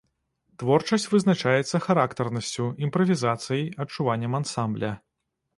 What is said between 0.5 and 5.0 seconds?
Творчасць вызначаецца характарнасцю, імправізацыяй, адчуваннем ансамбля.